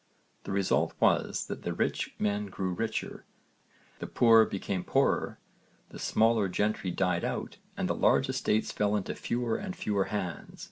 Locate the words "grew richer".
2.47-3.23